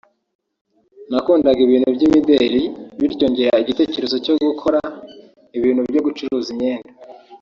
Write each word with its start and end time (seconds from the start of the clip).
nakundaga 1.09 1.59
ibintu 1.67 1.87
by’imideli 1.95 2.61
bityo 2.99 3.25
ngira 3.31 3.55
igitekerezo 3.63 4.15
cyo 4.25 4.33
gukora 4.47 4.79
ibintu 5.57 5.81
byo 5.89 6.01
gucuruza 6.05 6.47
imyenda 6.53 6.91